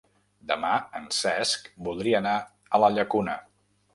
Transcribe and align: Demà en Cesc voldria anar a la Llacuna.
Demà 0.51 0.71
en 0.99 1.05
Cesc 1.17 1.69
voldria 1.87 2.21
anar 2.21 2.35
a 2.79 2.83
la 2.85 2.93
Llacuna. 2.97 3.37